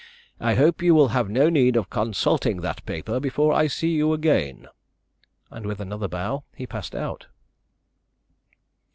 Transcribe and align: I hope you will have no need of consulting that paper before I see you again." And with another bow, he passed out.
I 0.39 0.55
hope 0.55 0.81
you 0.81 0.95
will 0.95 1.09
have 1.09 1.29
no 1.29 1.47
need 1.47 1.75
of 1.75 1.91
consulting 1.91 2.61
that 2.61 2.83
paper 2.87 3.19
before 3.19 3.53
I 3.53 3.67
see 3.67 3.89
you 3.91 4.13
again." 4.13 4.67
And 5.51 5.67
with 5.67 5.79
another 5.79 6.07
bow, 6.07 6.43
he 6.55 6.65
passed 6.65 6.95
out. 6.95 7.27